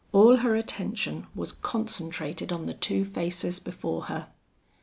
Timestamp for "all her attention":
0.13-1.27